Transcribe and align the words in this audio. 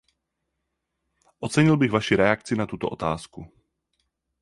Ocenil 1.39 1.77
bych 1.77 1.91
vaši 1.91 2.15
reakci 2.15 2.55
na 2.55 2.65
tuto 2.65 2.89
otázku. 2.89 3.51